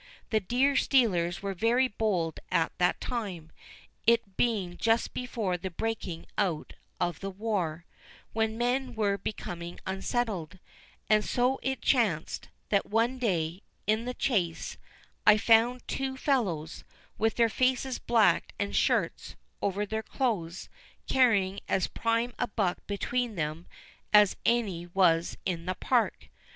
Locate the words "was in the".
24.87-25.75